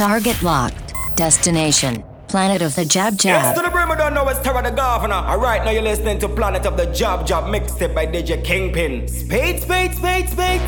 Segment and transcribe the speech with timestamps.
[0.00, 0.94] Target locked.
[1.14, 2.02] Destination.
[2.26, 3.42] Planet of the Jab Jab.
[3.42, 5.12] Yes, to the brim, I don't know it's Terror the Governor.
[5.12, 9.06] Alright, now you're listening to Planet of the Jab Jab mixtape by DJ Kingpin.
[9.06, 10.62] Spade, spade, spade, spade.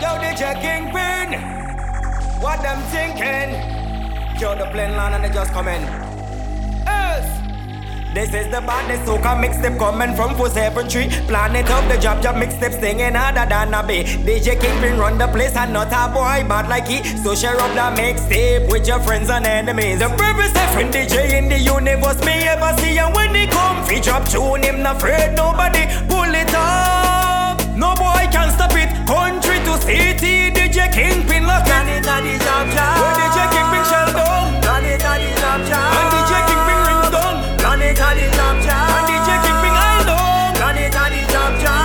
[0.00, 1.40] Yo, DJ Kingpin.
[2.40, 4.40] What them thinking?
[4.40, 6.07] Yo, the plane land and they just come in.
[8.18, 11.06] This is the baddest soca mixtape coming from Four Seven Tree.
[11.28, 14.02] Planet of the Jab Jab mixtape singing harder than a bee.
[14.26, 16.98] DJ Kingpin run the place and not a boy bad like he.
[17.22, 20.00] So share up the mixtape with your friends and enemies.
[20.00, 22.98] The bravest friend DJ in the universe me ever see.
[22.98, 27.62] And when he come, he drop tune him not afraid nobody pull it up.
[27.78, 28.90] No boy can stop it.
[29.06, 31.70] Country to city, DJ Kingpin lock it.
[31.70, 32.98] Planet of the Jab Jab.
[32.98, 34.60] Where DJ Kingpin shell down.
[34.60, 36.17] Planet of the Jab Jab.
[37.94, 38.90] Planet of the Jab Jab.
[38.92, 39.74] And DJ Kingpin I
[40.04, 40.52] down.
[40.58, 41.78] Planet of the Jab Jab.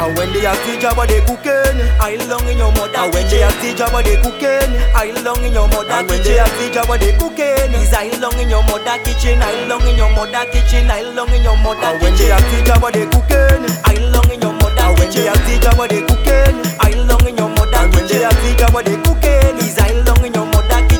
[0.00, 1.76] And when they ask the job, they cooking.
[2.00, 3.48] I long in your mother And when they kitchen.
[3.48, 4.70] ask the job, they cooking.
[4.94, 6.46] I long in your mother And when they kitchen.
[6.46, 7.74] ask the job, they cooking.
[7.82, 9.42] Is I long in your mother kitchen.
[9.42, 10.90] I long in your mother kitchen.
[10.90, 11.90] I long in your mother kitchen.
[11.90, 12.36] And when they kitchen.
[12.36, 13.64] ask the job, they cooking.
[13.84, 15.34] I long in your mother And when they kitchen.
[15.34, 16.56] ask the job, they cooking.
[16.80, 18.30] I long in your mother And when they kitchen.
[18.30, 19.58] ask the job, they cooking.
[19.66, 20.55] Is I long in your mother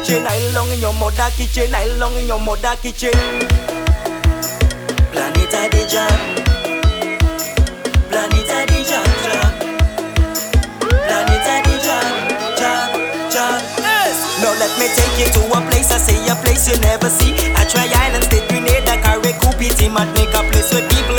[0.07, 0.27] kitchen.
[0.27, 1.75] I long in your mother kitchen.
[1.75, 3.11] I long in your mother kitchen.
[5.11, 6.07] Planet of the.
[8.09, 8.67] Planet of
[9.25, 9.37] the.
[11.07, 13.67] Planet Jam.
[14.43, 17.35] Now let me take you to a place I say a place you never see.
[17.57, 21.16] I try island, state Carriacou, Petite, Martinique, a place where people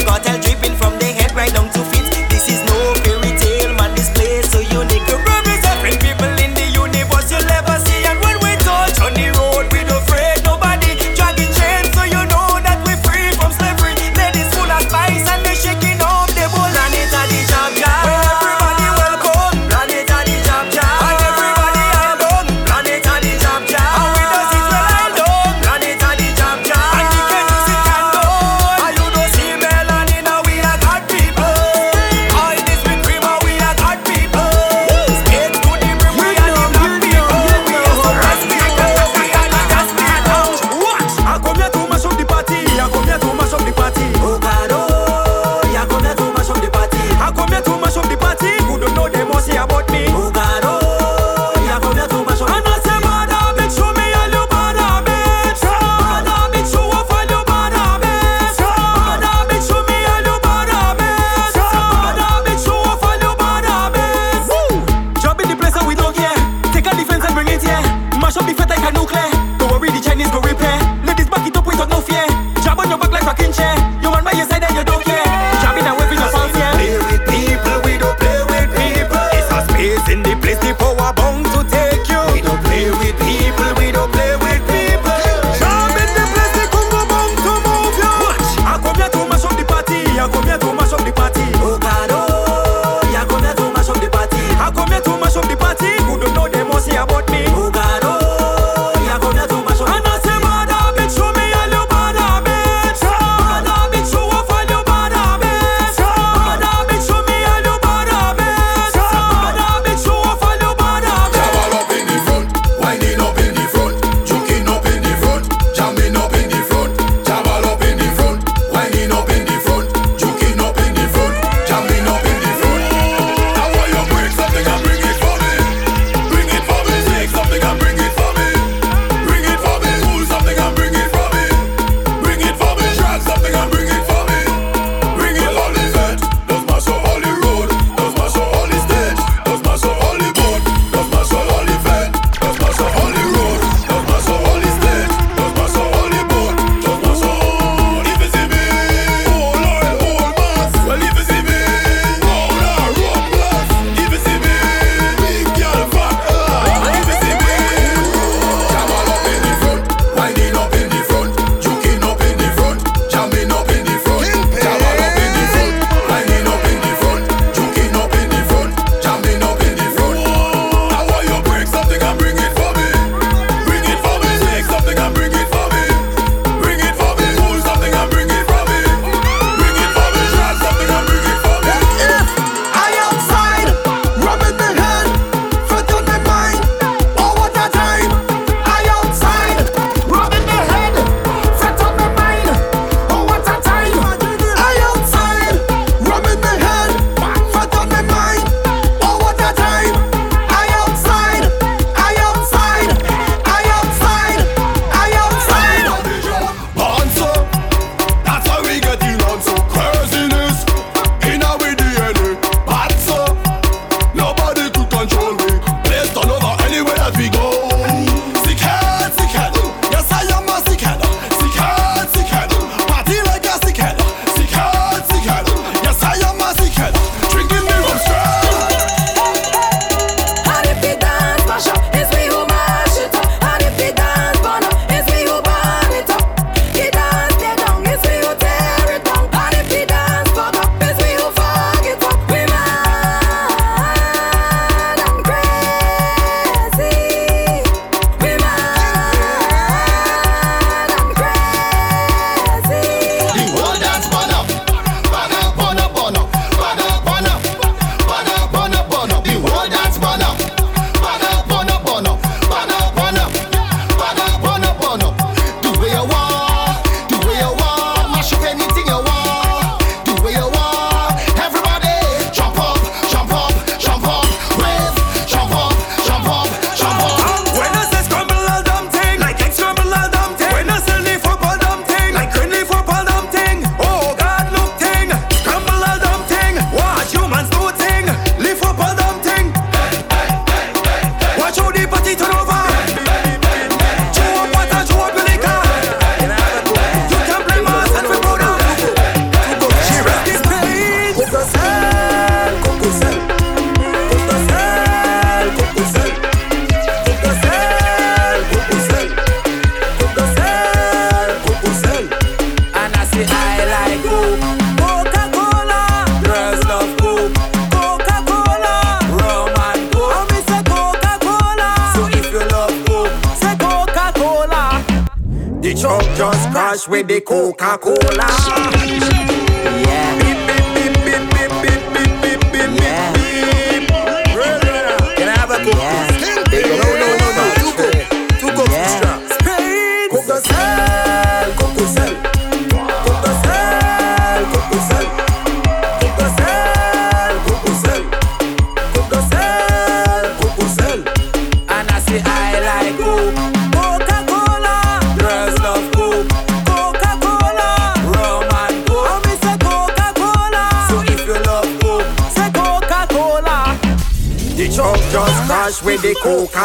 [327.04, 329.17] bebe Coca-Cola.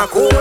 [0.02, 0.31] can't cool.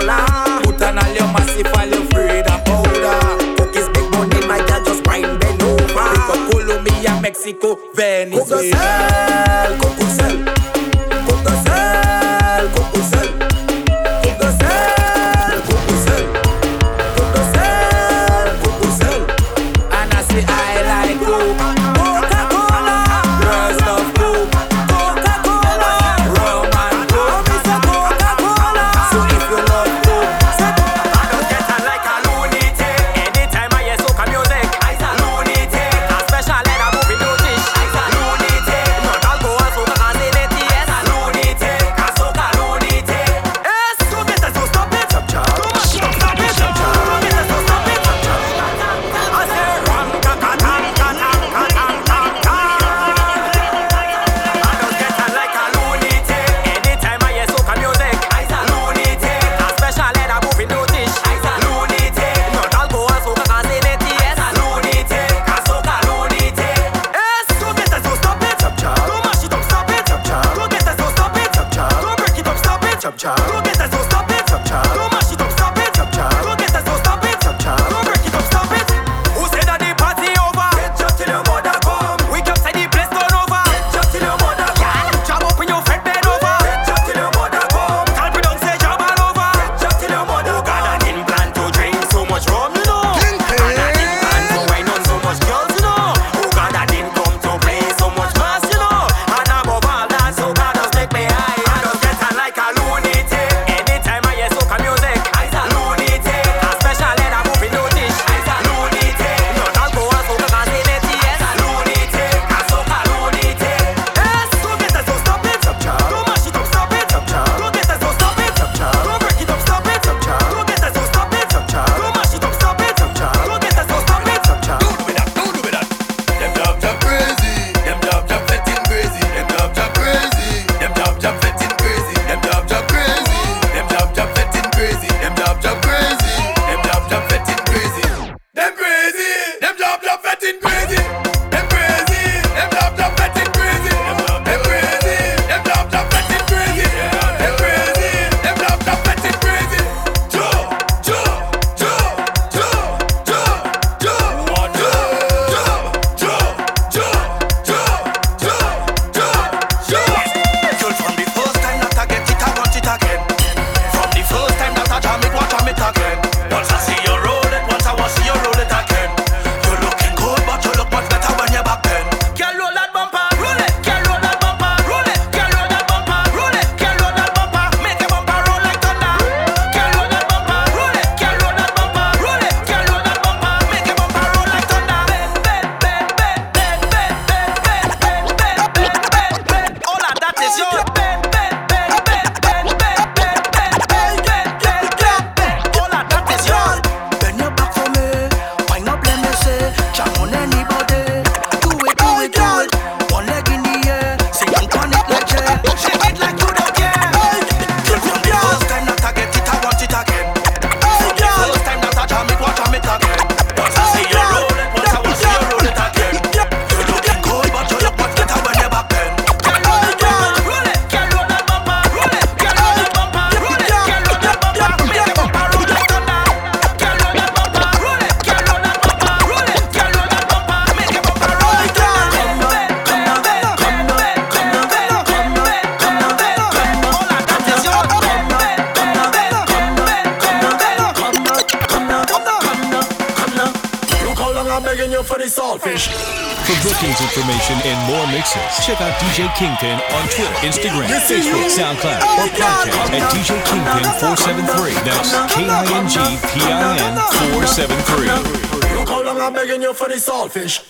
[244.62, 245.90] I'm begging you for the saltfish.
[245.90, 251.98] For bookings information and more mixes, check out DJ Kingpin on Twitter, Instagram, Facebook, SoundCloud,
[251.98, 254.78] or podcast at oh, DJ Kingpin 473.
[254.86, 255.98] That's K I N G
[256.30, 256.94] P I N
[257.42, 258.78] 473.
[258.78, 260.62] Look how long I'm begging you for the saltfish.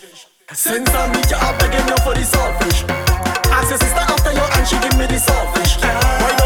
[0.55, 2.89] Since I meet you, I'm begging you for the saltfish.
[3.53, 6.42] Ask your sister after you, and she give me the saltfish.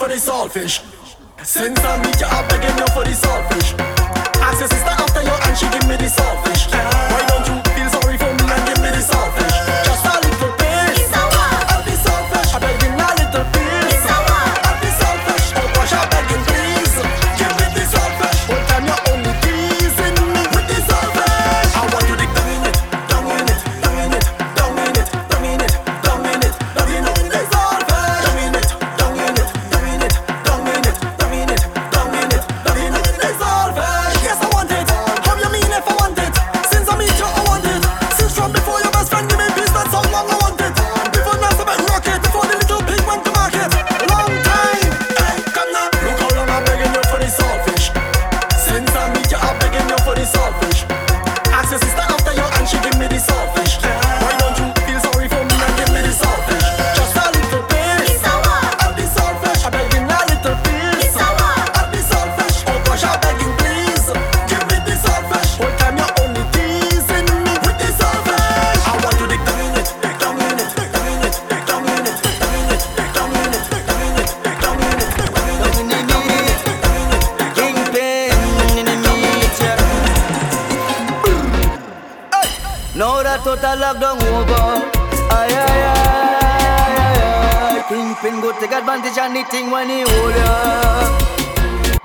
[0.00, 0.80] for the saltfish.
[1.44, 3.78] Since I meet you, I'm begging you for the saltfish.
[4.40, 6.59] Ask your sister after you, and she give me the saltfish.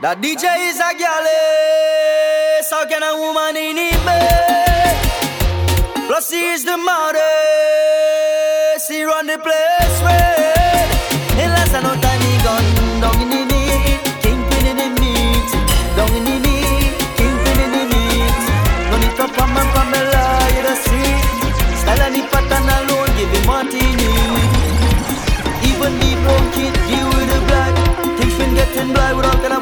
[0.05, 2.61] That DJ is a gal, eh?
[2.61, 4.93] so can a woman in him eh?
[5.97, 6.05] be?
[6.05, 7.17] Plus he is the mother.
[7.17, 8.77] Eh?
[8.85, 10.85] he run the place red.
[11.41, 12.69] In less than no time he gone
[13.01, 13.97] down in the knee.
[14.21, 15.49] Kingpin in the meat.
[15.97, 16.93] Down in the knee.
[17.17, 18.41] Kingpin in the meat.
[18.93, 20.21] No need to Pam and Pamela,
[20.53, 21.57] you the street.
[21.81, 24.53] Style and pattern alone, give him what he need.
[25.65, 27.73] Even the broke kid, give with the black.
[28.21, 29.54] Kingpin getting blind without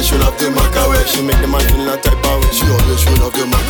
[0.00, 1.06] way, she love the Macawe.
[1.06, 2.50] She make the man feel that type of way.
[2.52, 3.69] She always she love the Macawe.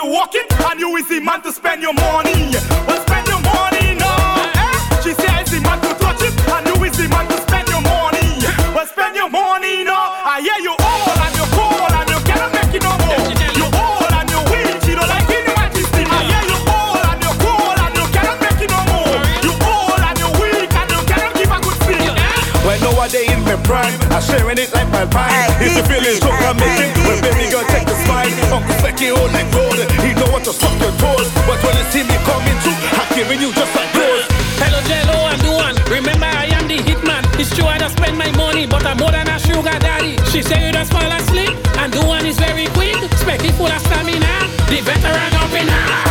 [0.00, 2.69] to walk it, and you is the man to spend your money.
[25.06, 25.32] my mind.
[25.64, 26.92] It's the feeling, so I'm making.
[27.08, 29.78] When baby girl take the spine, Uncle Seki all like gold.
[30.04, 31.28] He know what to suck your toes.
[31.48, 34.26] But when you see me coming through, I'm giving you just a dose.
[34.60, 35.76] Hello, Jello, I'm the one.
[35.88, 37.24] Remember, I am the hitman.
[37.40, 40.18] It's true, I don't spend my money, but I'm more than a sugar daddy.
[40.28, 42.96] She say you just fall asleep, and the one is very quick.
[43.20, 44.32] Specky full of stamina.
[44.68, 46.09] The veteran up in her.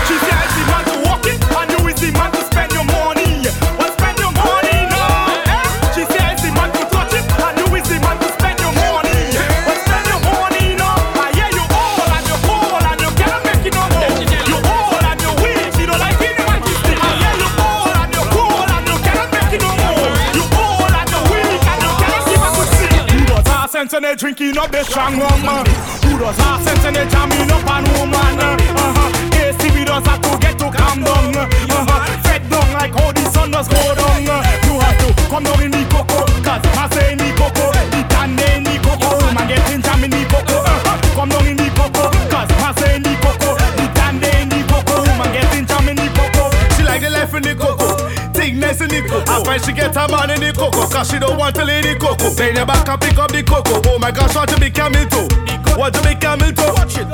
[24.50, 25.66] mean up the strong woman.
[26.06, 28.40] Who does have ah, sense and they jam mean up on woman.
[28.42, 29.38] Uh-huh.
[29.38, 31.36] ACB does have to get to calm down.
[31.38, 32.24] Uh-huh.
[32.26, 34.22] Fed down like how the sun does go down.
[34.66, 36.26] You have to come down in the coco.
[36.42, 37.66] Cause I say in the coco.
[37.94, 39.10] The tan in the coco.
[39.36, 40.58] Man getting jam in the coco.
[40.66, 41.16] Uh-huh.
[41.16, 42.10] Come down in the coco.
[42.34, 42.79] Cause I
[48.90, 49.32] in the cocoa.
[49.32, 51.82] I find she get a man in the cocoa, cause she don't want to lay
[51.82, 52.30] the cocoa.
[52.34, 53.82] Then you back and pick up the cocoa.
[53.86, 55.22] Oh my gosh, what to be coming to?
[55.78, 56.66] What you be coming to?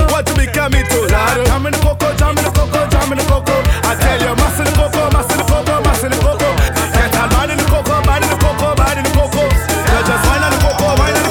[0.10, 1.00] What you be coming to?
[1.10, 3.62] Jam in the cocoa, jam in the cocoa, jam in the cocoa.
[3.86, 6.54] I tell you, mass in the cocoa, mass in the cocoa, mass in the cocoa.
[6.96, 9.46] Get a man in the cocoa, man in the cocoa, man in the cocoa.
[9.46, 11.14] You just wine in the cocoa, wine in.
[11.14, 11.25] the cocoa.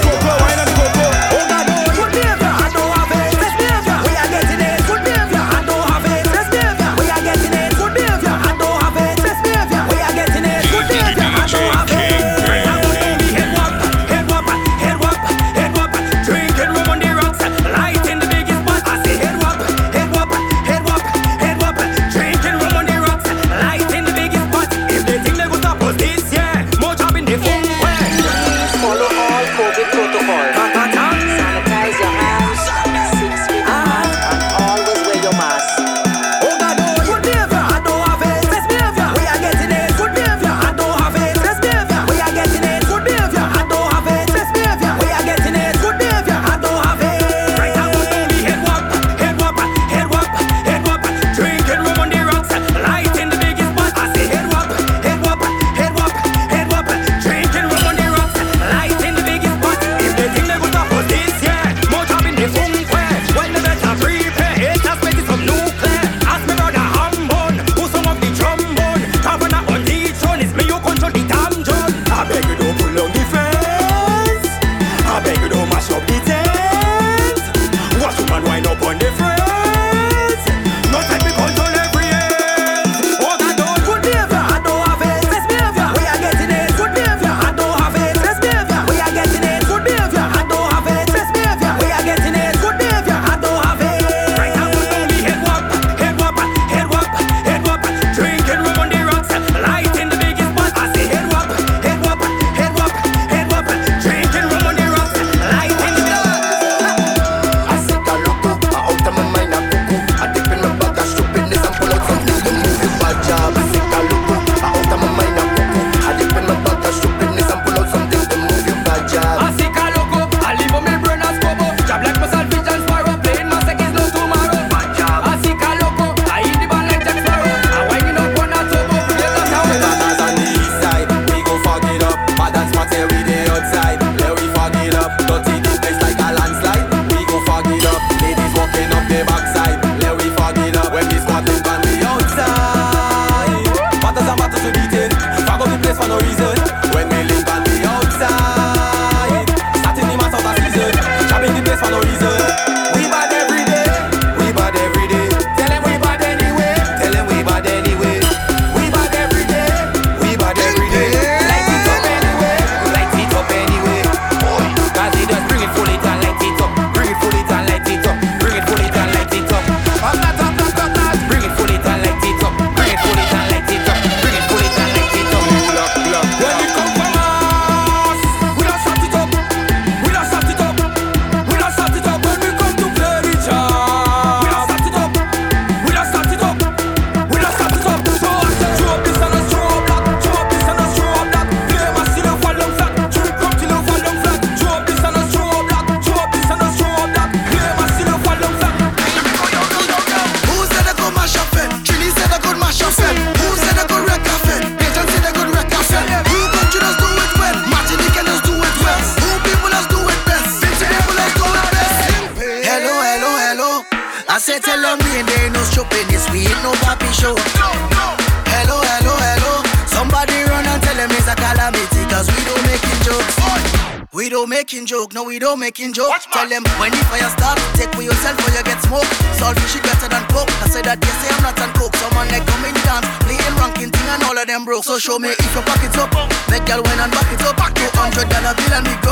[225.65, 226.29] making jokes.
[226.29, 229.09] Tell them when the fire start, take for yourself or you get smoke.
[229.57, 230.53] fish is better than coke.
[230.61, 231.97] I said that yes, I'm not on coke.
[231.97, 234.85] Someone like come in dance, playing ranking thing and all of them broke.
[234.85, 236.13] So show me if your pockets up.
[236.53, 237.57] Make girl win and back it up.
[237.73, 239.04] Two hundred dollar bill and me.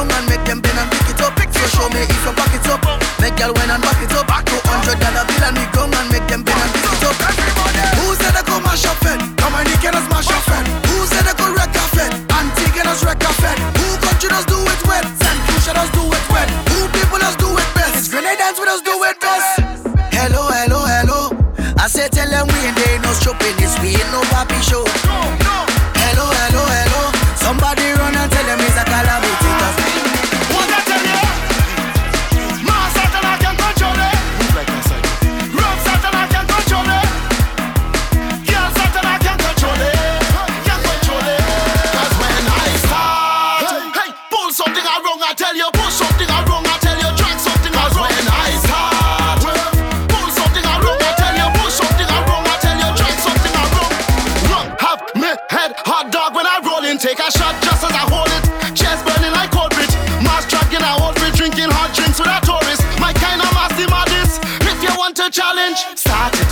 [65.33, 65.79] challenge.
[65.97, 66.51] Start it.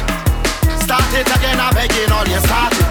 [0.80, 2.89] Start it again, I'm begging all you start it.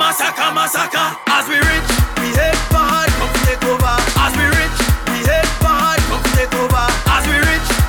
[0.00, 1.08] massacre, massacre.
[1.28, 1.90] As we reach,
[2.24, 3.96] we head for hard, come take over.
[4.16, 4.78] As we reach,
[5.12, 6.86] we head for hard, come take over.
[7.12, 7.79] As we reach.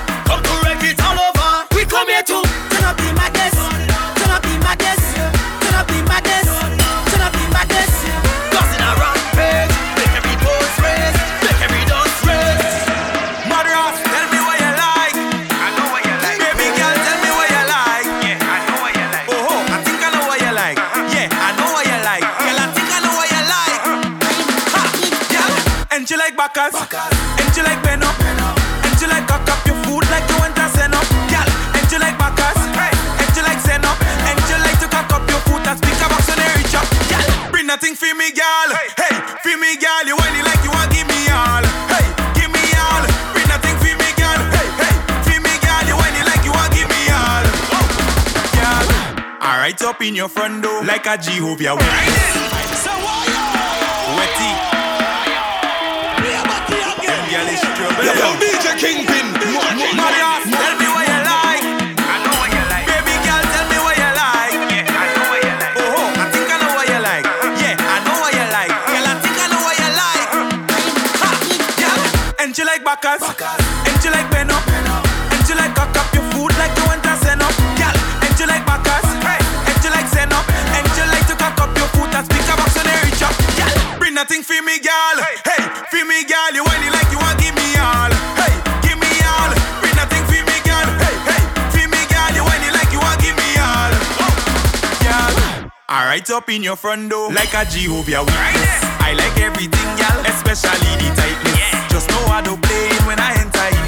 [50.01, 52.41] in your front door like a hope you're wise.
[58.01, 59.27] Yeah, DJ Kingpin.
[59.37, 61.61] Tell me what you like.
[61.61, 62.85] I know what you like.
[62.89, 64.57] Baby girl, tell me what you like.
[64.73, 65.77] Yeah, I know what you like.
[65.77, 67.25] Oh, oh I think I know what you like.
[67.61, 68.73] Yeah, I know what you like.
[68.89, 70.33] Girl, I think I know what you like.
[72.41, 72.81] And you like
[96.12, 98.80] right up in your front door like a Jehovah Witness.
[99.00, 101.56] I like everything, y'all, especially the tightness.
[101.56, 101.88] Yeah.
[101.88, 103.80] Just know I don't play when I enter it.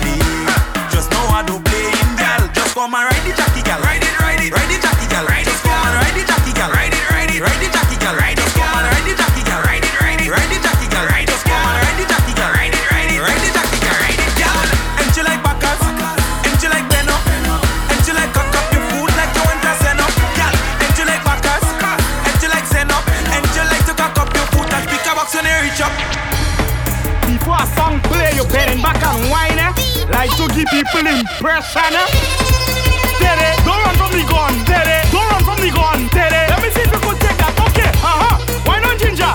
[0.48, 0.88] Uh.
[0.88, 2.48] Just know I don't play it, girl.
[2.56, 3.82] Just come and ride the jockey, girl.
[3.84, 5.28] Ride it, ride it, ride the jockey, girl.
[5.28, 6.72] Ride Just it, come and ride the jockey, girl.
[6.72, 7.83] Ride it, ride it, ride the jackie.
[29.14, 29.72] And whine, eh?
[30.10, 32.08] Like to give people impression, eh?
[33.64, 34.54] Don't run from the gun.
[34.66, 36.00] Steady, don't run from the gun.
[36.10, 36.42] Steady.
[36.50, 37.54] Let me see if you could take that.
[37.70, 38.36] Okay, uh-huh.
[38.68, 39.34] Why not ginger?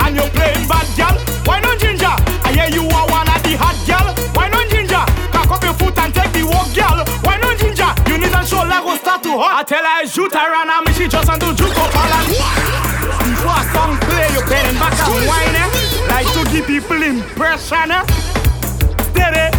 [0.00, 1.16] And you're playing bad girl.
[1.44, 2.14] Why not ginger?
[2.46, 4.06] I hear you are one of the hot girl.
[4.32, 5.02] Why not ginger?
[5.34, 7.04] Cock up your foot and take the walk, girl.
[7.26, 7.90] Why not ginger?
[8.08, 9.60] You need and shoulder go start to hot.
[9.60, 11.92] I tell her I shoot her and I me she just and do juke up
[11.92, 15.68] all and Before a song play, you bending back and whine, eh?
[16.08, 18.21] Like to give people impression, eh?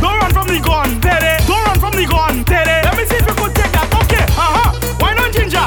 [0.04, 1.00] Don't run from the gun.
[1.00, 2.44] Steady, don't run from the gun.
[2.44, 2.76] Steady.
[2.84, 3.88] Let me see if you could take that.
[4.04, 4.76] Okay, uh-huh.
[5.00, 5.64] Why not ginger?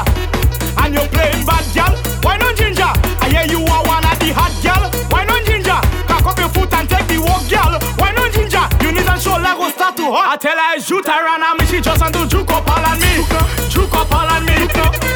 [0.77, 1.97] And you're playing bad girl.
[2.21, 2.91] Why not ginger?
[3.17, 4.93] I hear you are one of the hot girl.
[5.09, 5.81] Why not ginger?
[6.05, 7.81] Cock up your foot and take the walk, girl.
[7.97, 8.61] Why not ginger?
[8.85, 10.29] You need and shoulder go start to hot.
[10.29, 12.85] I tell her shoot her and I me she just and do juke up all
[12.85, 13.25] on me.
[13.73, 14.53] Juke up all on me.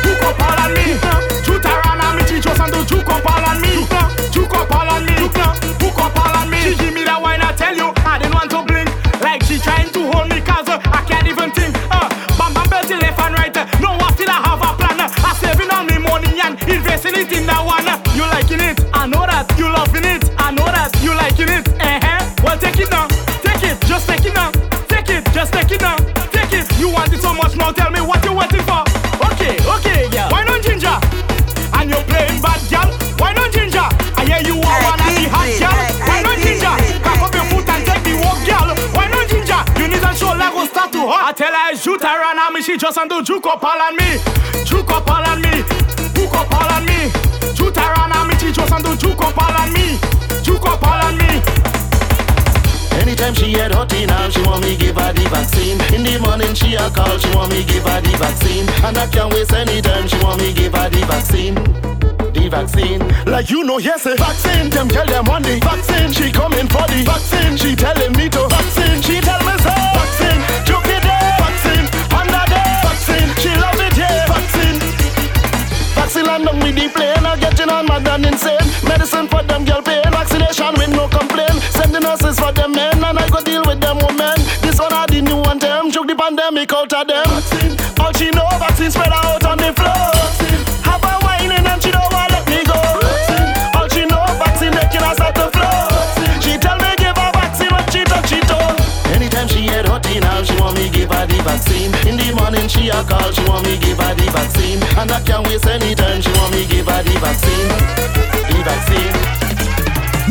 [0.02, 0.98] Juke up all on me.
[1.46, 3.86] Shoot her and I me she just and do juke up all on me.
[4.34, 5.14] Juke up all on me.
[5.14, 6.74] Hook up all on me.
[6.74, 8.91] She give me that wine, I tell you, I didn't want to blink.
[10.12, 11.76] Hold me cause uh, I can't even think.
[11.90, 13.56] Uh, bam bam belty left and right.
[13.56, 15.00] Uh, no, I still I have a plan.
[15.00, 17.88] Uh, I saving all me money and investing it in that one.
[17.88, 18.78] Uh, you liking it?
[18.94, 19.46] I know that.
[19.58, 20.24] You loving it?
[20.38, 20.92] I know that.
[21.02, 21.68] You liking it?
[21.80, 22.20] Uh-huh.
[22.44, 23.08] Well, take it now.
[23.42, 23.78] Take it.
[23.88, 24.52] Just take it now.
[24.88, 25.24] Take it.
[25.34, 25.98] Just take it now.
[26.32, 26.66] Take it.
[26.80, 27.72] You want it so much now.
[27.72, 28.21] Tell me what
[41.32, 43.80] I tell her I shoot her and me she just and do juke up all
[43.80, 44.20] on me.
[44.68, 45.64] Juke up all on me.
[46.12, 47.08] Hook up all on me.
[47.56, 49.96] Shoot her and me she just and do juke up all on me.
[50.44, 51.40] Juke up all on me.
[53.00, 55.80] Anytime she head hot her, she want me give her the vaccine.
[55.96, 58.68] In the morning she a call, she want me give her the vaccine.
[58.84, 61.56] And I can't waste any time, she want me give her the vaccine.
[62.36, 63.00] The vaccine.
[63.24, 64.70] Like you know, yes, a vaccine.
[64.70, 66.12] Them tell them on the vaccine.
[66.12, 67.56] She coming for the vaccine.
[67.56, 69.00] She telling me to vaccine.
[69.00, 69.72] She tell me so.
[69.96, 70.66] Vaccine.
[70.68, 70.91] Juke
[76.32, 77.26] and down with the plane.
[77.26, 78.66] I getting on mad and insane.
[78.88, 80.04] Medicine for them girl pain.
[80.12, 81.58] Vaccination with no complaint.
[81.76, 83.04] Send the nurses for them men.
[83.04, 84.38] And I go deal with them women.
[84.62, 85.92] This one are the new one them.
[85.92, 87.61] Choke the pandemic out of them.
[100.72, 101.92] Want me give her the vaccine.
[102.08, 104.80] In the morning she a call, she want me give her the vaccine.
[104.96, 107.68] And I can't waste any time, she want me give her the vaccine.
[108.48, 109.16] The vaccine.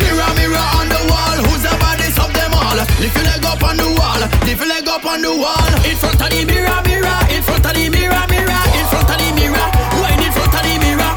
[0.01, 2.79] Mirror, mirror on the wall, who's the baddest of them all?
[3.01, 5.71] Lift your leg up on the wall, lift your leg up on the wall.
[5.85, 9.19] In front of the mirror, mirror, in front of the mirror, mirror, in front of
[9.21, 9.69] the mirror,
[10.01, 11.13] wine in front of the mirror,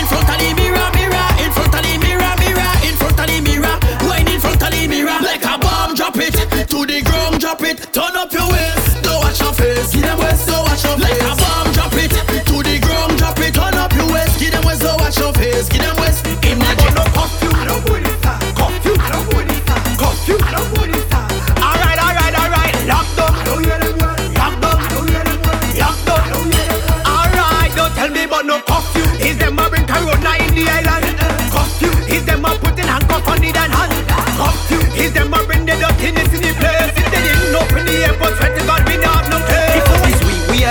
[0.00, 3.26] in front of the mirror, mirror, in front of the mirror, mirror, in front of
[3.28, 3.76] the mirror,
[4.08, 5.18] wine in front of the mirror.
[5.20, 6.32] Like a bomb, drop it
[6.72, 7.91] to the ground, drop it.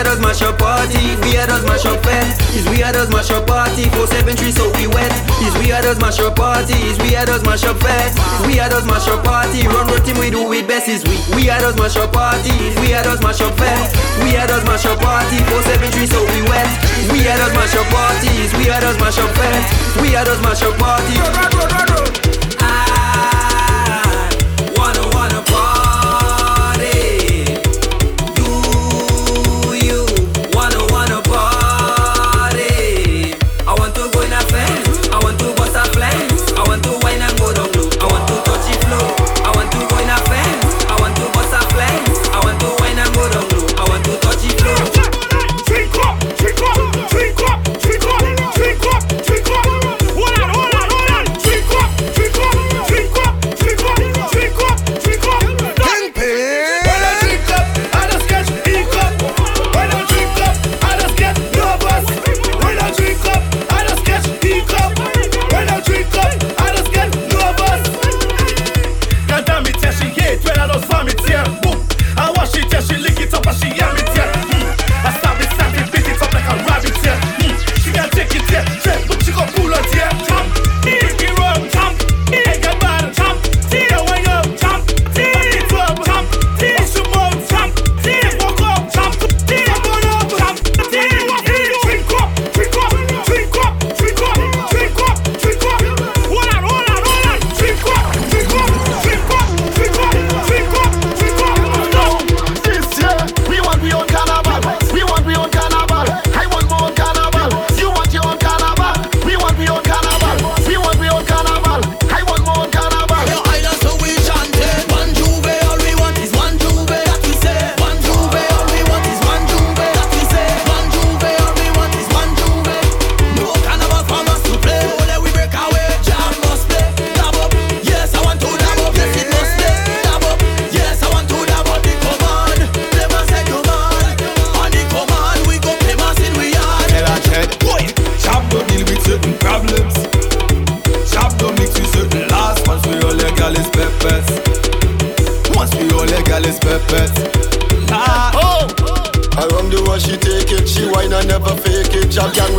[0.02, 2.42] We, we had us mash up party, we had us mash up fest.
[2.56, 5.12] Is we had us mash up party, 473 so we wet.
[5.46, 8.18] Is we had us mash up party, is we had us mash up fest.
[8.18, 10.88] Is we had us mash up party, run routine we do it best.
[10.90, 13.96] Is we, we had us mash up party, we had us mash up fest.
[14.24, 16.70] We had us mash up party, 473 so we wet.
[17.14, 19.68] We had us mash up party, is we had us mash up fest.
[19.70, 21.14] Is we had us mash up party.
[21.18, 22.31] I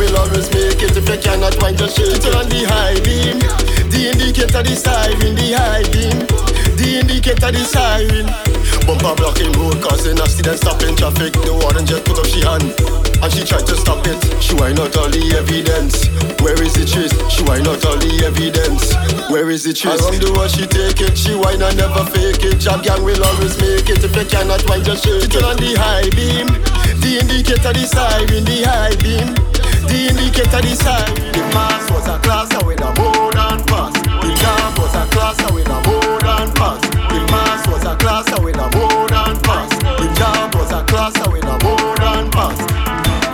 [0.03, 0.97] will always make it.
[0.97, 3.39] If you cannot wind, just shake it on the high beam.
[3.89, 6.17] The indicator, the siren, the high beam.
[6.75, 8.27] The indicator, the siren.
[8.85, 11.33] Bumper blocking road causing accident, stopping traffic.
[11.33, 12.67] The warden just put up she hand
[13.23, 14.19] and she tried to stop it.
[14.43, 16.11] She why not all the evidence?
[16.43, 17.15] Where is the trace?
[17.31, 18.91] She why not all the evidence?
[19.31, 20.03] Where is the trace?
[20.03, 21.15] Around the world she take it.
[21.15, 22.59] She why not never fake it.
[22.59, 24.03] Job gang will always make it.
[24.03, 26.51] If you cannot wind, just shake it on the high beam.
[27.03, 29.35] The indicator, the siren, the high beam.
[29.91, 31.35] The indicator, siren.
[31.35, 33.91] The mass was a class with a more than pass.
[34.23, 36.79] The jam was a class with a more than pass.
[37.11, 39.67] The mass was a class with a more than pass.
[39.99, 42.55] The jam was a class with a more than pass.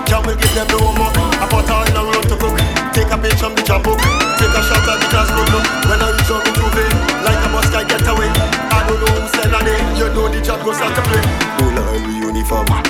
[0.10, 1.14] Jam will give them the homework.
[1.38, 2.58] I put in a room to cook.
[2.98, 4.02] Take a page from the jam book.
[4.42, 5.46] Take a shot at the class book.
[5.86, 8.34] When I reach out to it, like a bus guy get away.
[8.34, 9.78] I don't know who sell a day.
[9.94, 11.22] You know the job goes start to play.
[11.62, 12.89] Full on the uniform.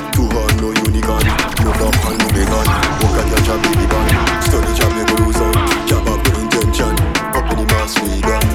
[1.02, 1.64] No unicorn.
[1.64, 2.66] No dump and big on.
[3.00, 4.44] Work at your job, baby band.
[4.44, 5.88] Study job, you go lose on.
[5.88, 6.94] Job up intention.
[7.36, 8.49] Up in the mass, we.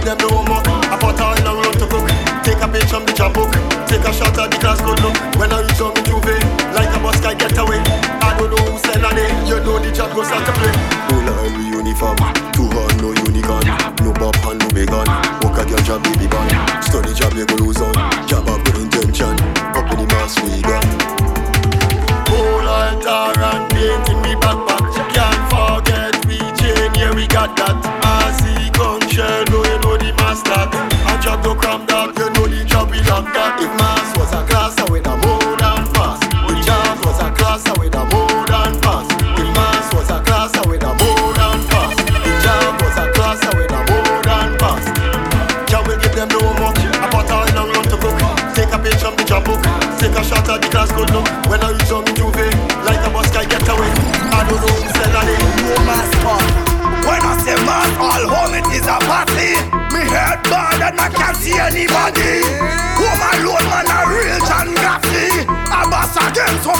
[0.00, 0.64] Give them the homework.
[0.64, 2.08] I put in a room to cook.
[2.40, 3.52] Take a page from the jam book.
[3.84, 5.12] Take a shot at the class good look.
[5.36, 6.40] When I reach out me juve,
[6.72, 7.84] like a bus guy get away.
[8.24, 9.28] I don't know who sell a day.
[9.44, 10.72] You know the job goes start to play.
[11.12, 12.16] Full on the uniform.
[12.56, 13.68] Two hand, no unicorn.
[14.00, 15.04] No bop and no big on.
[15.44, 16.48] Work at your job, baby band.
[16.80, 17.92] Study job, you go lose on.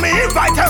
[0.01, 0.70] Me invite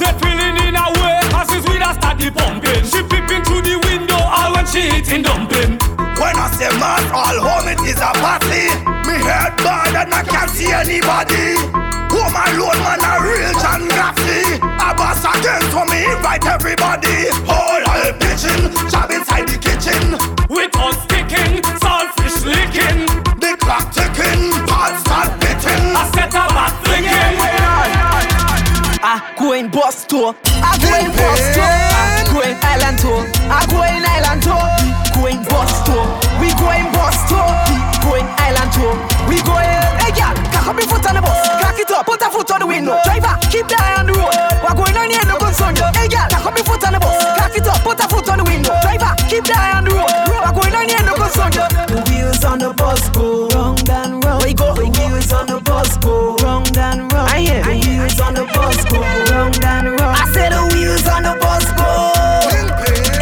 [0.00, 2.84] They feeling in a way, as his with a start the pumping.
[2.84, 5.78] She peeping through the window, all when she eating dumpling.
[6.18, 8.68] When I say mass, all home it is a party.
[9.06, 11.54] Me head bad and I can't see anybody.
[12.10, 14.58] Home alone, man, a real John Gaffney.
[14.62, 17.30] A boss again, so me invite everybody.
[17.46, 17.78] All
[18.18, 19.07] pitching, job
[29.00, 30.34] I go in bus tour.
[30.58, 31.62] I go in bus tour.
[31.62, 33.20] I go in island tour.
[33.46, 34.64] I go in island tour.
[35.14, 36.04] Go in bus tour.
[36.42, 37.46] We go in bus tour.
[38.02, 38.94] Go in island tour.
[39.30, 39.82] We go in.
[40.02, 41.38] Hey girl, cock up your foot on the bus.
[41.62, 42.06] Cock it up.
[42.06, 42.98] Put a foot on the window.
[43.06, 44.34] Driver, keep the eye on the road.
[44.66, 45.86] We're going on here, no concern you.
[45.94, 47.16] Hey girl, cock up your foot on the bus.
[47.38, 47.78] Cock it up.
[47.86, 48.74] Put a foot on the window.
[48.82, 49.07] Driver,
[58.28, 60.12] on the bus go round and round.
[60.12, 61.88] I said the wheels on the bus go.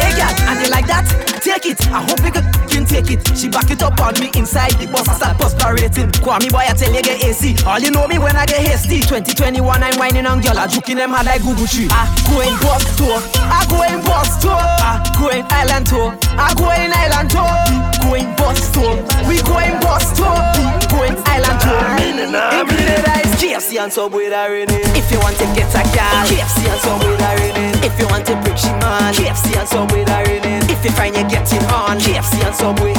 [0.03, 1.07] Hey girl, and you like that?
[1.39, 1.79] Take it.
[1.95, 2.43] I hope you can
[2.83, 3.23] take it.
[3.31, 5.07] She back it up on me inside the bus.
[5.07, 6.11] I start perspirating.
[6.19, 7.55] Kwame boy, I tell you get AC.
[7.63, 8.99] All you know me when I get hasty.
[8.99, 10.59] 2021, I'm whining on girl.
[10.59, 11.87] I juking them hard like Google tree.
[11.87, 13.15] I go in bus tour.
[13.47, 14.59] I go in bus tour.
[14.59, 16.11] I go in island tour.
[16.35, 17.55] I go in island tour.
[18.03, 18.91] Go in bus tour.
[19.23, 20.35] We go in bus tour.
[20.91, 21.79] Go in island tour.
[22.59, 24.81] Included is KFC and Subway raining.
[24.97, 27.77] If you want to get a car, KFC and Subway raining.
[27.85, 30.65] If you want to break she man, KFC and Subway raining.
[30.69, 32.93] If you find you're getting on, KFC and Subway,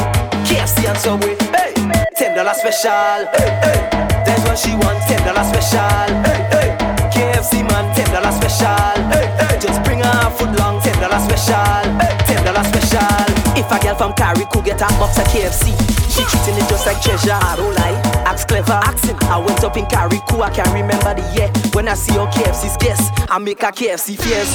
[0.46, 1.34] KFC and Subway.
[1.50, 1.74] Hey,
[2.14, 3.26] ten dollar special.
[3.34, 3.80] Hey, hey.
[4.24, 5.06] That's what she wants.
[5.06, 6.06] Ten dollar special.
[6.22, 6.70] Hey, hey.
[7.10, 8.94] KFC man, ten dollar special.
[9.10, 9.58] Hey, hey.
[9.58, 10.80] Just bring her a foot long.
[10.82, 11.82] Ten dollar special.
[11.98, 13.27] Hey, ten dollar special.
[13.58, 15.74] If a girl from Cari could get a box of KFC,
[16.14, 17.32] She treating it just like treasure.
[17.32, 18.00] I don't lie.
[18.24, 19.20] Axe clever, accent.
[19.24, 21.50] I went up in Carriacou, I can't remember the year.
[21.72, 24.54] When I see your KFC's guess, I make a KFC fierce.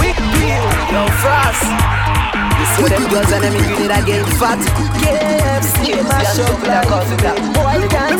[0.00, 2.25] We real, yo frost.
[2.74, 4.58] See them girls and them ingredient that get fat.
[5.00, 6.90] KFC, mash up like.
[7.54, 8.18] Boy, can't.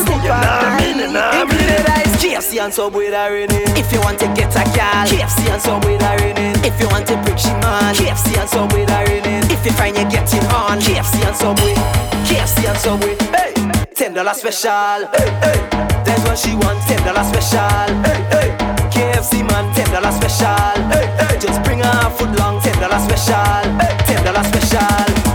[1.36, 3.66] Ingredient that is KFC and Subway that raining.
[3.76, 6.56] If you want to get a gal, KFC and Subway that raining.
[6.64, 9.44] If you want to break she man, KFC and Subway that raining.
[9.50, 11.74] If you find you getting on, KFC and Subway,
[12.28, 13.16] KFC and Subway.
[13.34, 13.52] Hey,
[13.94, 15.06] ten dollar special.
[15.14, 15.58] Hey, hey.
[16.04, 17.88] That's what she wants, ten dollar special.
[18.04, 18.75] Hey, hey.
[18.96, 20.56] KFC man, ten dollar special.
[20.88, 21.38] Hey, hey.
[21.38, 23.36] Just bring her a foot long, ten dollar special.
[23.76, 24.80] Hey, ten dollar special.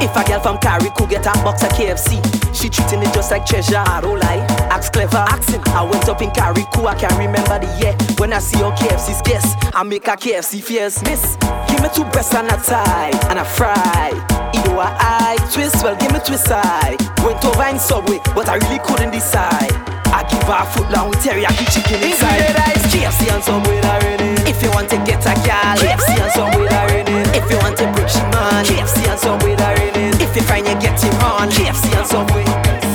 [0.01, 2.17] If a girl from Cari could get a box of KFC,
[2.55, 3.77] she treating it just like treasure.
[3.77, 4.41] I don't lie,
[4.73, 5.67] axe clever, accent.
[5.69, 7.93] I went up in Carriacou, I can't remember the year.
[8.17, 11.03] When I see your KFC's guess, I make a KFC fierce.
[11.03, 11.37] Miss,
[11.69, 14.09] give me two breasts and a tie and a fry.
[14.55, 16.97] Either a eye twist, well give me twist eye.
[17.23, 19.80] Went over in Subway, but I really couldn't decide.
[20.51, 22.43] I give her a foot long with teriyaki chicken inside.
[22.91, 24.35] KFC and Subway that raining.
[24.43, 27.23] If you want to get a gal, KFC and Subway that raining.
[27.31, 30.11] If you want to break she man, KFC and Subway that raining.
[30.19, 32.43] If you find you getting on, KFC and Subway.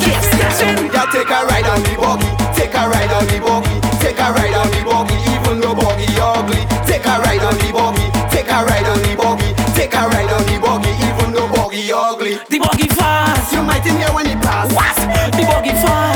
[0.05, 0.93] KFC and Subway.
[0.93, 4.29] Yeah, take a ride on the buggy, take a ride on the buggy, take a
[4.37, 6.61] ride on the buggy, even though buggy ugly.
[6.85, 10.29] Take a ride on the buggy, take a ride on the buggy, take a ride
[10.29, 12.37] on the buggy, even though buggy ugly.
[12.53, 13.49] The buggy fast.
[13.49, 14.69] You might hear when it pass.
[14.77, 14.93] What?
[15.33, 16.16] The buggy fast.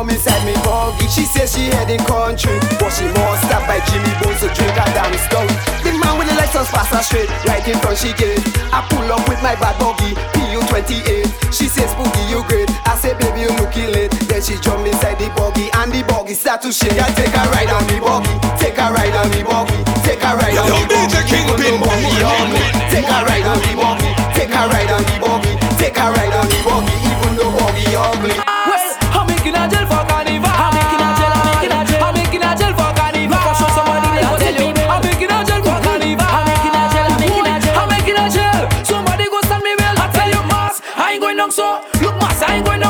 [0.00, 1.04] Come inside me buggy.
[1.12, 4.86] She says she heading country, but she must stop by Jimmy Bones to drink a
[4.96, 5.52] damn stout.
[5.84, 8.40] The man with the license pass her straight, right in front she gate.
[8.72, 11.52] I pull up with my bad buggy, PU 28.
[11.52, 12.72] She says Boogie you great.
[12.88, 14.12] I say baby you looking late.
[14.24, 16.96] Then she jump inside the buggy and the buggy start to shake.
[16.96, 20.32] I take a ride on the buggy, take a ride on the buggy, take a
[20.32, 21.28] ride on the buggy.
[21.60, 22.62] Though buggy ugly.
[22.88, 26.32] Take a ride on the buggy, take a ride on the buggy, take a ride
[26.32, 28.49] on the buggy, even though buggy ugly.
[41.60, 41.84] So.
[42.00, 42.89] Look, mass, I ain't going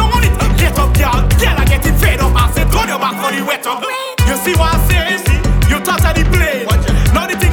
[0.71, 1.27] get up, girl.
[1.39, 2.31] Girl, I getting fed up.
[2.31, 3.83] Oh, I said, turn your back for the wet up.
[4.27, 5.39] You see what I say?
[5.69, 6.67] You touch the blade.
[7.13, 7.50] Now the things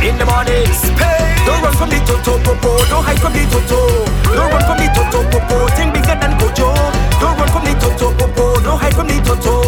[0.00, 0.68] in the morning.
[0.96, 1.20] Pay.
[1.44, 2.76] Don't run from the toto popo.
[2.88, 4.04] Don't hide from the toto.
[4.32, 5.66] Don't run from the toto popo.
[5.76, 6.70] Think bigger than Gojo.
[7.20, 8.60] Don't run from the toto popo.
[8.62, 9.61] Don't hide from the toto.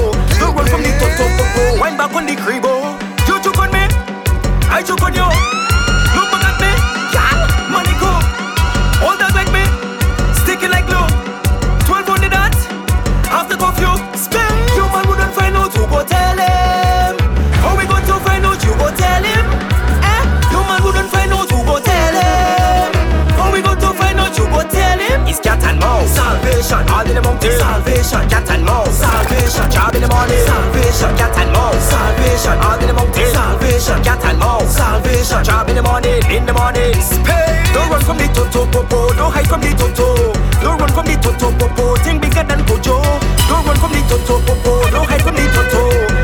[27.45, 28.05] All in the mountain.
[28.05, 28.29] Salvation.
[28.31, 28.97] Cat and mouse.
[28.97, 29.71] Salvation.
[29.71, 30.45] Job in the morning.
[30.49, 31.13] Salvation.
[31.17, 31.85] Cat and mouse.
[31.93, 32.57] Salvation.
[32.65, 33.29] All in the mountain.
[33.33, 33.99] Salvation.
[34.03, 34.77] Cat and mouse.
[34.77, 35.45] Salvation.
[35.45, 36.25] Job in the morning.
[36.33, 36.97] In the morning.
[37.05, 37.45] Spay.
[37.75, 39.13] Don't run from the toto popo.
[39.13, 40.33] Don't hide from the toto.
[40.65, 41.97] Don't run from the toto popo.
[42.01, 42.97] Think bigger than Gojo.
[43.45, 44.73] Don't run from the toto popo.
[44.89, 45.83] Don't hide from the toto.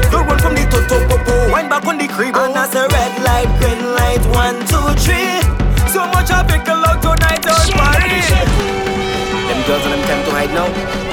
[0.08, 1.52] Don't run from the toto popo.
[1.52, 2.36] Wind back on the crib.
[2.36, 4.24] And that's a red light, green light.
[4.32, 5.44] One, two, three.
[5.92, 8.24] So much I pick a lot tonight on party.
[8.24, 11.09] Them girls and them time to hide now.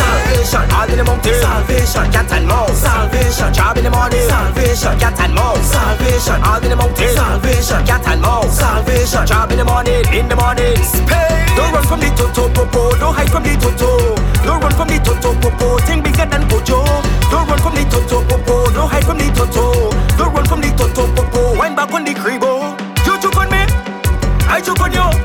[0.00, 1.36] Salvation, all in the mountain.
[1.36, 2.48] Salvation, and.
[2.72, 4.26] Salvation, job in the morning.
[4.26, 5.36] Salvation, and.
[5.68, 7.08] Salvation, all in the.
[7.12, 8.24] Salvation, and.
[8.48, 10.04] Salvation, job in the morning.
[10.08, 10.80] In the morning.
[11.56, 12.96] Don't run from the toto popo.
[12.96, 13.44] Don't hide from.
[13.44, 14.88] Don't from.
[17.30, 17.74] Don't run from.
[18.72, 19.90] Don't hide from the toto.
[20.16, 21.49] Don't run from the toto popo.
[21.80, 22.44] Back on the cribbo.
[22.44, 22.76] Oh.
[23.06, 23.64] You took on me.
[24.46, 25.19] I took on you.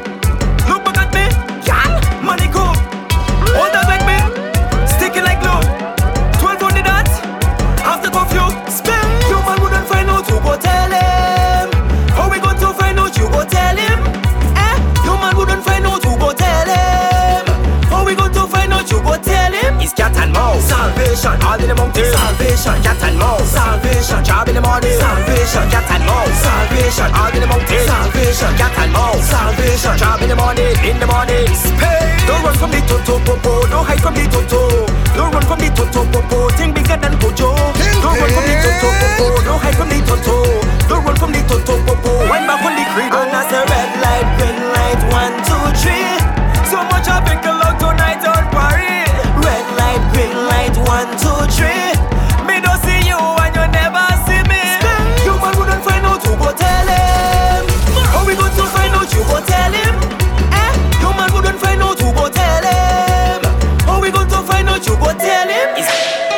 [21.26, 21.42] Salvation.
[21.50, 22.06] All in the mountain.
[22.14, 22.78] Salvation.
[22.86, 23.50] Cat and mouse.
[23.50, 24.22] Salvation.
[24.22, 24.94] Job in the morning.
[24.94, 25.66] Salvation.
[25.74, 26.38] Cat and mouse.
[26.38, 27.10] Salvation.
[27.18, 27.82] All in the mountain.
[27.90, 28.54] Salvation.
[28.62, 29.26] Cat and mouse.
[29.26, 29.98] Salvation.
[29.98, 30.78] Job in the morning.
[30.86, 31.50] In the morning.
[31.82, 32.14] Pay.
[32.30, 33.66] Don't run from the toto popo.
[33.74, 34.86] Don't hide from the toto.
[35.18, 36.38] Don't run from the toto popo.
[36.62, 37.50] Think bigger than Gojo.
[38.06, 39.26] Don't run from the toto popo.
[39.50, 40.36] Don't hide from the toto.
[40.86, 42.22] Don't run from the toto popo.
[42.30, 43.10] Back on the crib.
[43.10, 45.02] And that's a red light, green light.
[45.10, 46.22] One, two, three.
[46.70, 49.05] So much I pick a lot tonight on Paris.
[49.96, 50.76] Light, green light.
[50.92, 51.96] One, two, three.
[52.46, 54.60] Me don't see you and you never see me.
[55.24, 57.64] You man wouldn't find out who go tell him.
[58.12, 59.96] How we going to find out you go tell him?
[60.52, 61.00] Eh?
[61.00, 63.42] You man wouldn't find out who go tell him.
[63.88, 65.70] How we going to find out you go tell him?
[65.80, 66.35] Start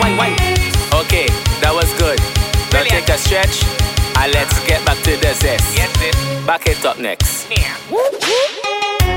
[0.00, 0.36] wine, wine.
[0.94, 1.26] Okay,
[1.60, 2.18] that was good.
[2.72, 3.64] Now take a stretch
[4.18, 5.74] and let's get back to the zest.
[6.46, 7.48] Back it up next.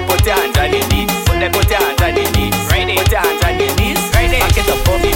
[0.07, 1.11] Put your hands on your knees.
[1.25, 2.55] Put your hands on your knees.
[2.97, 3.99] Put your hands on your knees.
[4.41, 5.10] Back it up for me,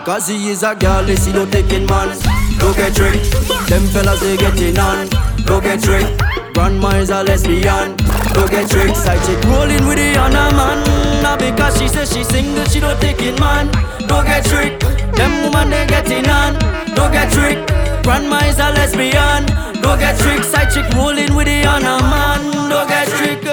[0.00, 2.16] because he is a girl, they see no taking man.
[2.58, 3.30] Don't get tricked.
[3.68, 5.08] Them fellas they getting on.
[5.44, 6.20] Don't get tricked.
[6.54, 7.96] Grandma is a lesbian.
[8.32, 8.96] Don't get tricked.
[8.96, 10.78] Side chick rolling with the other man.
[11.22, 13.70] Now because she says she single, she don't taking man.
[14.08, 14.80] Don't get tricked.
[15.16, 16.54] Them woman they getting on.
[16.94, 17.68] Don't get tricked.
[18.02, 19.44] Grandma is a lesbian.
[19.82, 20.46] Don't get tricked.
[20.46, 22.70] Side chick rolling with the other man.
[22.70, 23.49] Don't get tricked.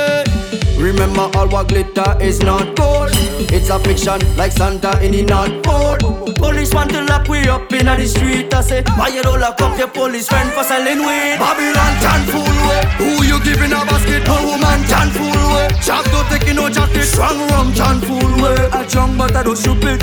[0.77, 3.09] Remember all what glitter is not gold.
[3.49, 5.97] It's a fiction like Santa in the North Pole.
[6.35, 8.53] Police want to lock we up in the street.
[8.53, 11.37] I say, why you don't lock up your police friend for selling weed?
[11.41, 12.81] Babylon can fool way.
[13.01, 14.27] Who you giving a basket?
[14.27, 15.67] A woman can fool way.
[15.81, 18.69] Chop don't take no justice Strong rum can fool way.
[18.71, 19.99] I drunk but I don't stupid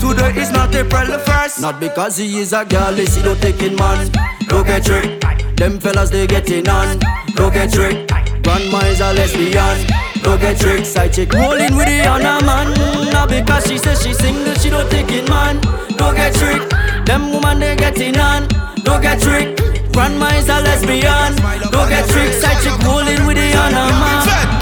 [0.00, 1.60] Today is not April the first.
[1.60, 4.10] Not because he is a girl, see no taking man?
[4.48, 6.98] Don't get tricked Them fellas they getting on.
[7.34, 9.86] Don't get tricked Grandma is a lesbian
[10.22, 12.72] Don't get tricked Side chick rolling with the other man
[13.10, 15.60] Now because she says she's single She don't take it man
[15.96, 16.70] Don't get tricked
[17.06, 18.46] Them woman they getting on
[18.84, 19.60] Don't get tricked
[19.92, 21.34] Grandma is a lesbian
[21.72, 24.54] Don't get tricked Side chick rolling with the other man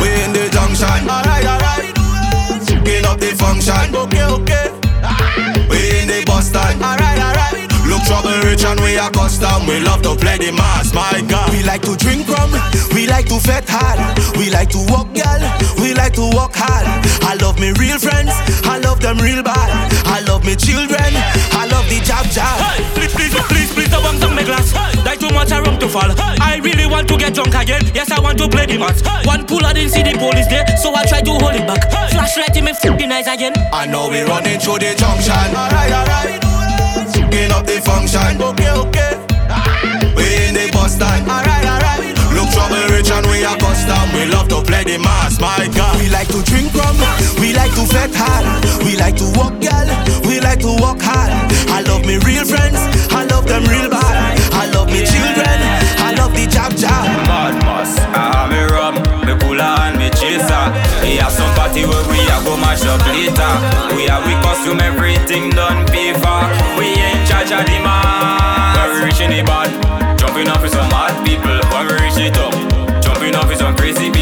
[0.00, 1.08] We in the junction.
[1.08, 1.94] Alright, alright.
[2.84, 3.94] Picking up the function.
[3.94, 4.70] Okay, okay.
[5.68, 6.82] We in the bus stand.
[6.82, 7.47] Alright, alright.
[8.08, 9.68] Trouble rich and we are custom.
[9.68, 11.52] We love to play the mass, my God.
[11.52, 12.56] We like to drink rum.
[12.96, 14.00] We like to fet hard.
[14.40, 15.42] We like to walk, girl.
[15.76, 16.88] We like to walk hard.
[17.20, 18.32] I love me real friends.
[18.64, 19.68] I love them real bad.
[20.08, 21.12] I love me children.
[21.52, 22.56] I love the jab jab.
[22.96, 24.72] Hey, please, please, please, please don't down my glass.
[25.04, 26.08] Like too much I rum to fall.
[26.40, 27.84] I really want to get drunk again.
[27.92, 29.04] Yes, I want to play the match.
[29.28, 31.84] One pull, I didn't see the police there, so I try to hold it back.
[31.92, 33.52] Flashlight in my fucking eyes again.
[33.68, 35.52] I know we running through the junction.
[35.52, 36.47] Alright, alright.
[37.28, 38.40] Picking up the function.
[38.40, 39.12] Okay, okay.
[40.16, 41.28] We in the bus stand.
[41.28, 42.00] Alright, alright.
[42.32, 44.00] Look trouble rich and we are custom.
[44.16, 46.00] We love to play the mass, my God.
[46.00, 46.96] We like to drink rum.
[47.36, 48.64] We like to fet hard.
[48.80, 49.88] We like to walk, girl.
[50.24, 51.28] We like to walk hard.
[51.68, 52.80] I love me real friends.
[53.12, 54.16] I love them real bad.
[54.56, 55.58] I love me children.
[56.00, 57.04] I love the jab jab.
[57.28, 58.96] Mad boss, I have me rum,
[59.28, 60.67] me cooler and me chaser.
[61.28, 63.52] Have some party where we a go mash up later.
[63.94, 66.40] We have we costume everything done pay for.
[66.80, 68.72] We in charge of the man.
[68.72, 69.76] When we reach in the band,
[70.18, 71.60] jumping off with some mad people.
[71.68, 72.56] When we reach the top,
[73.04, 74.17] jumping off with some crazy people.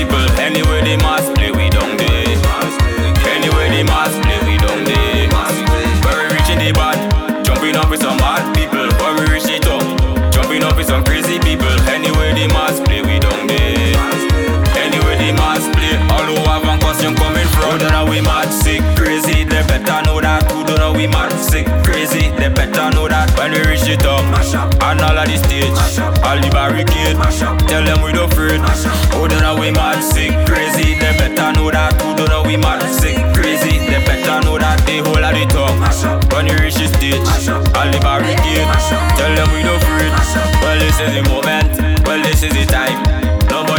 [21.07, 23.30] Who don't know we mad sick crazy, they better know that.
[23.38, 24.26] When we reach the top,
[24.82, 25.70] and all of the stage,
[26.26, 27.16] all the barricade,
[27.68, 28.61] tell them we don't afraid.
[29.14, 31.94] Who don't know we mad sick crazy, they better know that.
[32.02, 34.82] Who don't know we mad sick crazy, they better know that.
[34.86, 35.78] They whole of the top,
[36.32, 37.22] when we reach the stage,
[37.74, 38.66] all the barricade,
[39.14, 40.11] tell them we don't afraid.
[40.62, 41.70] Well this is the moment,
[42.07, 43.16] well this is the time.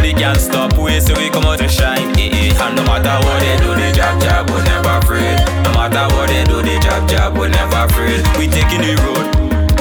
[0.08, 2.16] Nobody can stop we, so we come out to shine.
[2.16, 2.64] Eh, eh.
[2.64, 5.36] And no matter what they do, they jab jab, we never afraid.
[5.60, 8.24] No matter what they do, they jab jab, we never afraid.
[8.40, 9.28] We taking the road,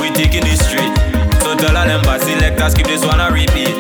[0.03, 0.91] we taking the street.
[1.39, 3.71] So tell all them bad selectors, keep this one a repeat.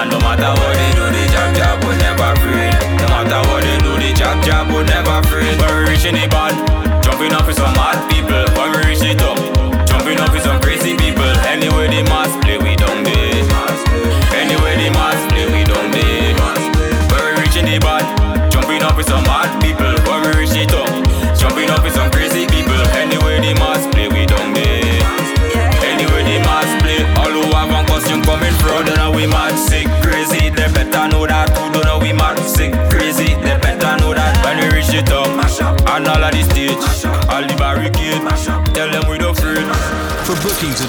[0.00, 2.72] And no matter what they do, they jab jab, we never afraid.
[2.96, 5.60] No matter what they do, they jab jab, we never afraid.
[5.60, 6.56] When we reaching the band,
[7.04, 8.48] jumping up with some mad people.
[8.56, 9.41] When we reach the top,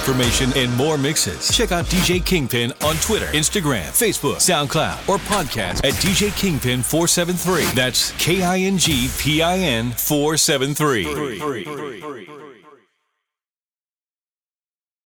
[0.04, 5.78] information and more mixes, check out DJ Kingpin on Twitter, Instagram, Facebook, SoundCloud, or podcast
[5.86, 7.64] at DJ Kingpin 473.
[7.74, 12.33] That's K I N G P I N 473.